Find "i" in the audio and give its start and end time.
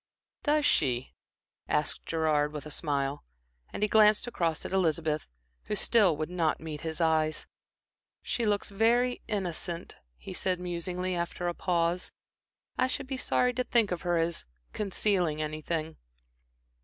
12.79-12.87